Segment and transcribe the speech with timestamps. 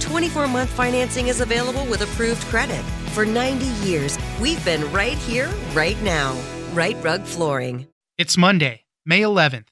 [0.00, 2.82] 24 month financing is available with approved credit.
[3.12, 6.36] For 90 years, we've been right here, right now.
[6.72, 7.86] Rite Rug Flooring.
[8.18, 9.66] It's Monday, May 11th.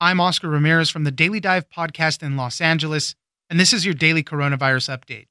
[0.00, 3.14] I'm Oscar Ramirez from the Daily Dive podcast in Los Angeles,
[3.50, 5.26] and this is your daily coronavirus update.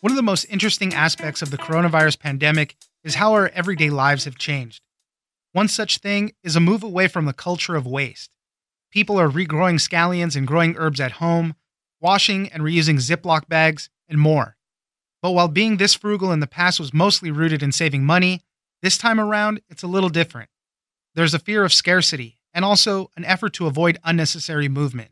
[0.00, 4.24] One of the most interesting aspects of the coronavirus pandemic is how our everyday lives
[4.24, 4.82] have changed.
[5.52, 8.30] One such thing is a move away from the culture of waste.
[8.90, 11.54] People are regrowing scallions and growing herbs at home,
[12.00, 14.56] washing and reusing Ziploc bags, and more.
[15.22, 18.42] But while being this frugal in the past was mostly rooted in saving money,
[18.82, 20.50] this time around it's a little different.
[21.14, 25.10] There's a fear of scarcity and also an effort to avoid unnecessary movement.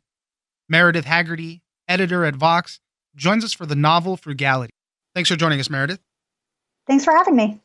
[0.69, 2.81] Meredith Haggerty, editor at Vox,
[3.15, 4.73] joins us for the novel Frugality.
[5.15, 6.01] Thanks for joining us, Meredith.
[6.87, 7.61] Thanks for having me.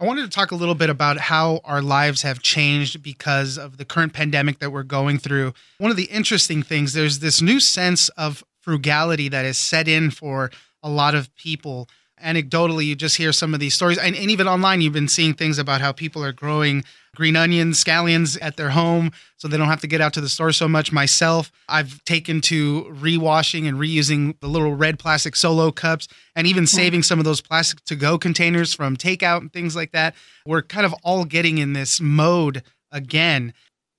[0.00, 3.76] I wanted to talk a little bit about how our lives have changed because of
[3.76, 5.54] the current pandemic that we're going through.
[5.78, 10.10] One of the interesting things, there's this new sense of frugality that is set in
[10.10, 10.50] for
[10.82, 11.88] a lot of people.
[12.22, 15.34] Anecdotally, you just hear some of these stories, and, and even online, you've been seeing
[15.34, 16.84] things about how people are growing
[17.14, 20.28] green onions, scallions at their home so they don't have to get out to the
[20.28, 20.92] store so much.
[20.92, 26.66] Myself, I've taken to rewashing and reusing the little red plastic solo cups and even
[26.66, 30.14] saving some of those plastic to go containers from takeout and things like that.
[30.46, 33.52] We're kind of all getting in this mode again.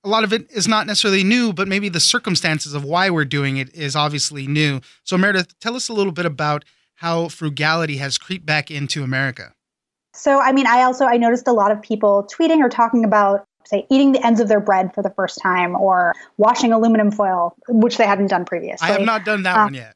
[0.04, 3.24] A lot of it is not necessarily new, but maybe the circumstances of why we're
[3.24, 4.80] doing it is obviously new.
[5.02, 6.64] So, Meredith, tell us a little bit about
[6.96, 9.54] how frugality has creeped back into America.
[10.14, 13.46] So, I mean, I also I noticed a lot of people tweeting or talking about
[13.66, 17.56] say eating the ends of their bread for the first time or washing aluminum foil,
[17.68, 18.88] which they hadn't done previously.
[18.88, 19.94] I have not done that Um, one yet.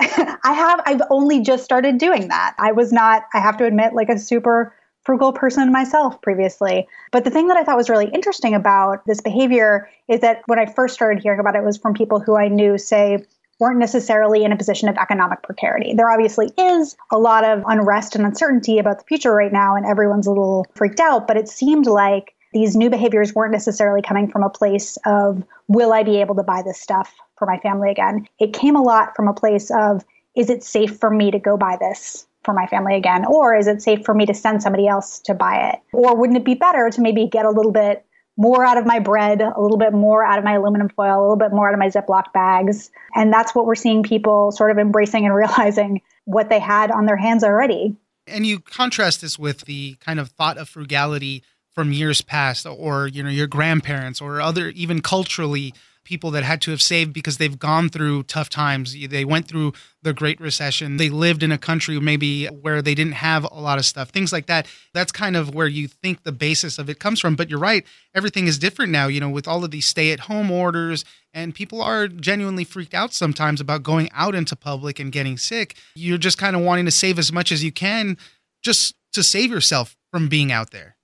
[0.00, 2.54] I have I've only just started doing that.
[2.58, 4.74] I was not I have to admit like a super
[5.04, 6.86] frugal person myself previously.
[7.10, 10.58] But the thing that I thought was really interesting about this behavior is that when
[10.58, 13.24] I first started hearing about it it was from people who I knew say
[13.58, 15.94] weren't necessarily in a position of economic precarity.
[15.94, 19.84] There obviously is a lot of unrest and uncertainty about the future right now and
[19.84, 24.28] everyone's a little freaked out, but it seemed like these new behaviors weren't necessarily coming
[24.28, 27.90] from a place of will I be able to buy this stuff for my family
[27.90, 28.26] again?
[28.40, 31.56] It came a lot from a place of is it safe for me to go
[31.56, 33.24] buy this for my family again?
[33.26, 35.80] Or is it safe for me to send somebody else to buy it?
[35.92, 38.04] Or wouldn't it be better to maybe get a little bit
[38.36, 41.22] more out of my bread, a little bit more out of my aluminum foil, a
[41.22, 42.90] little bit more out of my Ziploc bags?
[43.14, 47.06] And that's what we're seeing people sort of embracing and realizing what they had on
[47.06, 47.96] their hands already.
[48.26, 51.42] And you contrast this with the kind of thought of frugality
[51.72, 55.72] from years past or you know your grandparents or other even culturally
[56.04, 58.96] people that had to have saved because they've gone through tough times.
[59.08, 60.96] They went through the Great Recession.
[60.96, 64.32] They lived in a country maybe where they didn't have a lot of stuff, things
[64.32, 64.66] like that.
[64.94, 67.36] That's kind of where you think the basis of it comes from.
[67.36, 70.20] But you're right, everything is different now, you know, with all of these stay at
[70.20, 75.12] home orders, and people are genuinely freaked out sometimes about going out into public and
[75.12, 75.76] getting sick.
[75.94, 78.16] You're just kind of wanting to save as much as you can
[78.62, 80.96] just to save yourself from being out there.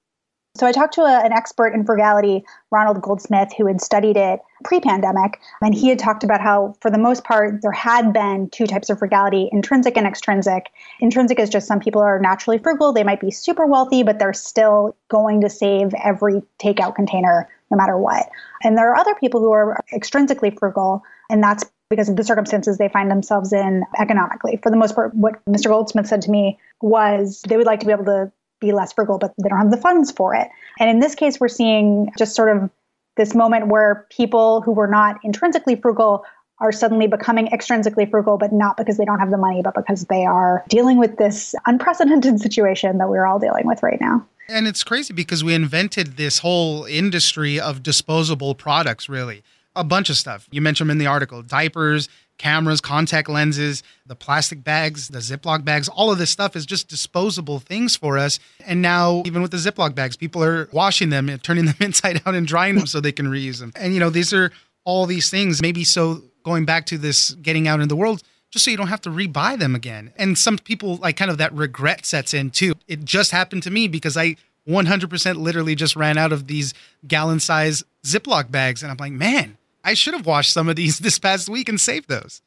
[0.56, 4.40] So I talked to a, an expert in frugality, Ronald Goldsmith, who had studied it
[4.64, 8.66] pre-pandemic, and he had talked about how, for the most part, there had been two
[8.66, 10.66] types of frugality: intrinsic and extrinsic.
[11.00, 14.32] Intrinsic is just some people are naturally frugal; they might be super wealthy, but they're
[14.32, 18.28] still going to save every takeout container no matter what.
[18.62, 22.78] And there are other people who are extrinsically frugal, and that's because of the circumstances
[22.78, 24.58] they find themselves in economically.
[24.62, 25.66] For the most part, what Mr.
[25.66, 29.18] Goldsmith said to me was they would like to be able to be less frugal,
[29.18, 30.48] but they don't have the funds for it.
[30.80, 32.70] And in this case, we're seeing just sort of
[33.16, 36.24] this moment where people who were not intrinsically frugal
[36.58, 40.04] are suddenly becoming extrinsically frugal, but not because they don't have the money, but because
[40.04, 44.26] they are dealing with this unprecedented situation that we're all dealing with right now.
[44.48, 49.42] And it's crazy because we invented this whole industry of disposable products, really.
[49.74, 50.48] A bunch of stuff.
[50.50, 55.64] You mentioned them in the article diapers, cameras, contact lenses, the plastic bags, the Ziploc
[55.64, 58.38] bags, all of this stuff is just disposable things for us.
[58.64, 62.22] And now, even with the Ziploc bags, people are washing them and turning them inside
[62.26, 63.72] out and drying them so they can reuse them.
[63.76, 64.52] And, you know, these are
[64.84, 68.64] all these things, maybe so going back to this getting out in the world, just
[68.64, 70.12] so you don't have to rebuy them again.
[70.16, 72.74] And some people, like, kind of that regret sets in too.
[72.86, 74.36] It just happened to me because I
[74.68, 76.74] 100% literally just ran out of these
[77.06, 78.82] gallon size Ziploc bags.
[78.82, 79.55] And I'm like, man,
[79.86, 82.42] I should have washed some of these this past week and saved those.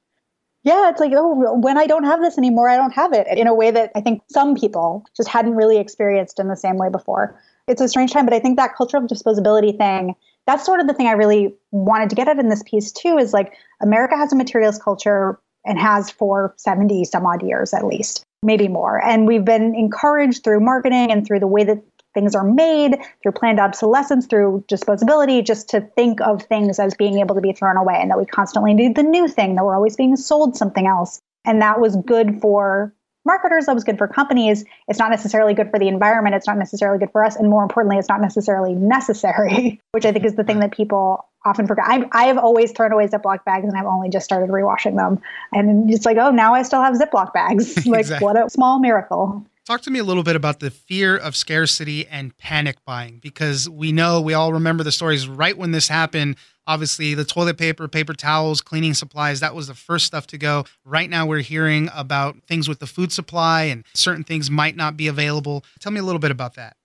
[0.64, 3.48] Yeah, it's like, oh, when I don't have this anymore, I don't have it in
[3.48, 6.90] a way that I think some people just hadn't really experienced in the same way
[6.90, 7.42] before.
[7.68, 10.16] It's a strange time, but I think that cultural disposability thing,
[10.46, 13.18] that's sort of the thing I really wanted to get at in this piece too,
[13.18, 17.86] is like America has a materials culture and has for 70 some odd years at
[17.86, 19.02] least, maybe more.
[19.02, 21.82] And we've been encouraged through marketing and through the way that
[22.14, 27.20] things are made, through planned obsolescence, through disposability, just to think of things as being
[27.20, 29.76] able to be thrown away and that we constantly need the new thing, that we're
[29.76, 31.22] always being sold something else.
[31.46, 32.94] And that was good for
[33.26, 34.66] marketers, that was good for companies.
[34.88, 37.36] It's not necessarily good for the environment, it's not necessarily good for us.
[37.36, 41.26] And more importantly, it's not necessarily necessary, which I think is the thing that people
[41.46, 41.86] often forget.
[41.88, 45.22] I, I have always thrown away Ziploc bags and I've only just started rewashing them.
[45.54, 47.76] And it's like, oh, now I still have Ziploc bags.
[47.86, 48.26] like, exactly.
[48.26, 49.46] what a small miracle.
[49.70, 53.70] Talk to me a little bit about the fear of scarcity and panic buying because
[53.70, 56.38] we know we all remember the stories right when this happened.
[56.66, 60.66] Obviously, the toilet paper, paper towels, cleaning supplies, that was the first stuff to go.
[60.86, 64.98] Right now, we're hearing about things with the food supply and certain things might not
[64.98, 65.64] be available.
[65.80, 66.76] Tell me a little bit about that.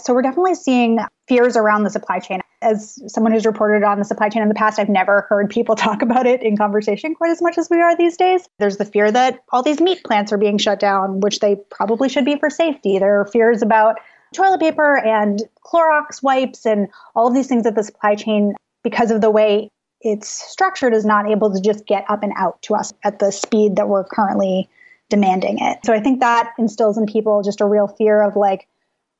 [0.00, 0.98] So, we're definitely seeing
[1.28, 4.54] fears around the supply chain as someone who's reported on the supply chain in the
[4.54, 7.80] past, I've never heard people talk about it in conversation quite as much as we
[7.80, 8.48] are these days.
[8.58, 12.08] There's the fear that all these meat plants are being shut down, which they probably
[12.08, 12.98] should be for safety.
[12.98, 13.96] There are fears about
[14.34, 18.54] toilet paper and Clorox wipes and all of these things that the supply chain,
[18.84, 19.70] because of the way
[20.00, 23.32] it's structured, is not able to just get up and out to us at the
[23.32, 24.68] speed that we're currently
[25.08, 25.78] demanding it.
[25.84, 28.68] So I think that instills in people just a real fear of like,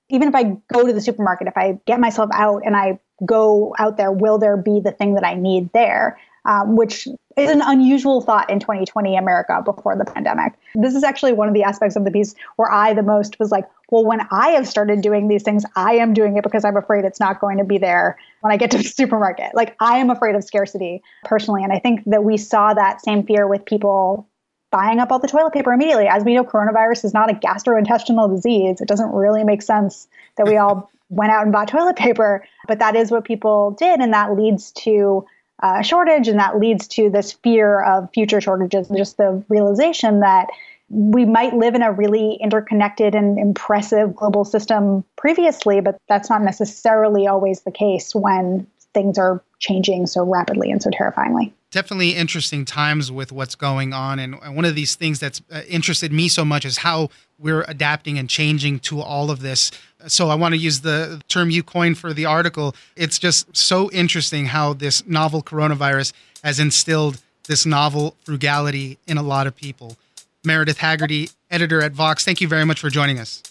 [0.08, 3.74] even if I go to the supermarket, if I get myself out and I go
[3.78, 6.18] out there, will there be the thing that I need there?
[6.46, 7.06] Um, which
[7.36, 10.54] is an unusual thought in 2020 America before the pandemic.
[10.74, 13.50] This is actually one of the aspects of the piece where I the most was
[13.50, 16.78] like, well, when I have started doing these things, I am doing it because I'm
[16.78, 19.54] afraid it's not going to be there when I get to the supermarket.
[19.54, 21.62] Like, I am afraid of scarcity personally.
[21.62, 24.26] And I think that we saw that same fear with people
[24.70, 26.06] buying up all the toilet paper immediately.
[26.06, 28.80] As we know, coronavirus is not a gastrointestinal disease.
[28.80, 32.78] It doesn't really make sense that we all went out and bought toilet paper, but
[32.78, 35.26] that is what people did, and that leads to
[35.62, 40.48] a shortage, and that leads to this fear of future shortages, just the realization that
[40.88, 46.42] we might live in a really interconnected and impressive global system previously, but that's not
[46.42, 52.64] necessarily always the case when things are changing so rapidly and so terrifyingly definitely interesting
[52.64, 54.18] times with what's going on.
[54.18, 57.08] And one of these things that's uh, interested me so much is how
[57.40, 59.70] we're adapting and changing to all of this.
[60.06, 62.74] So I want to use the term you coined for the article.
[62.96, 66.12] It's just so interesting how this novel coronavirus
[66.44, 69.96] has instilled this novel frugality in a lot of people.
[70.44, 73.42] Meredith Haggerty, editor at Vox, thank you very much for joining us.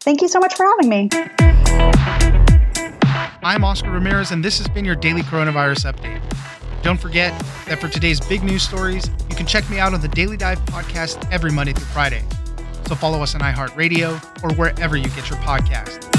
[0.00, 1.08] Thank you so much for having me.
[3.44, 6.20] I'm Oscar Ramirez, and this has been your daily coronavirus update.
[6.82, 10.08] Don't forget that for today's big news stories, you can check me out on the
[10.08, 12.24] Daily Dive podcast every Monday through Friday.
[12.92, 16.10] So follow us on iHeartRadio or wherever you get your podcast.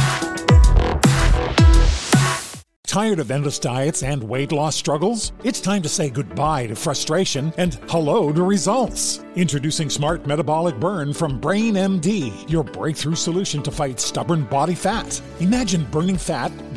[2.88, 5.34] Tired of endless diets and weight loss struggles?
[5.44, 9.24] It's time to say goodbye to frustration and hello to results.
[9.36, 15.22] Introducing Smart Metabolic Burn from Brain MD, your breakthrough solution to fight stubborn body fat.
[15.42, 16.52] Imagine burning fat,